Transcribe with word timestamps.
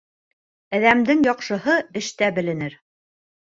Әҙәмдең 0.77 1.21
яҡшыһы 1.27 1.75
эштә 2.01 2.31
беленер. 2.39 2.81